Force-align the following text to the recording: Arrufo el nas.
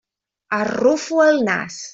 Arrufo 0.59 1.23
el 1.29 1.41
nas. 1.51 1.83